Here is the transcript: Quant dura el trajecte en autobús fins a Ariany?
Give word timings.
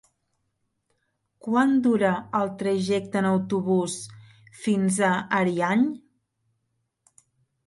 Quant 1.47 1.75
dura 1.87 2.13
el 2.39 2.49
trajecte 2.61 3.21
en 3.21 3.27
autobús 3.33 3.99
fins 4.63 4.99
a 5.11 5.11
Ariany? 5.43 5.85